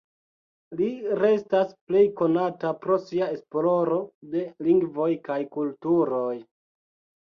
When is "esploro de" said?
3.37-4.45